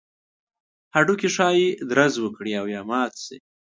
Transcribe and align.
هډوکي 0.95 1.27
ښایي 1.35 1.67
درز 1.89 2.15
وکړي 2.21 2.51
او 2.59 2.65
یا 2.75 2.81
مات 2.89 3.13
شي. 3.23 3.37